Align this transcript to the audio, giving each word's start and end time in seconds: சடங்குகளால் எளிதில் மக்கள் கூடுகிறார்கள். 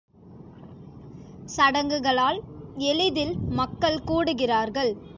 சடங்குகளால் 1.55 2.39
எளிதில் 2.89 3.35
மக்கள் 3.51 4.03
கூடுகிறார்கள். 4.03 4.91